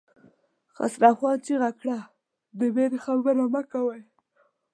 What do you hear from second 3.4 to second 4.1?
مه کوئ!